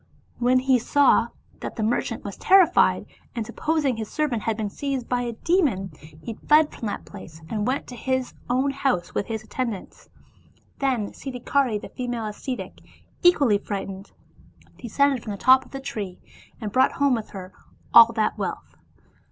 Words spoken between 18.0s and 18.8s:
that wealth.